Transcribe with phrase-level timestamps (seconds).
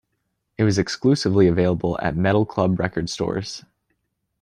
[0.57, 3.63] It was exclusively available at Metal Club record stores.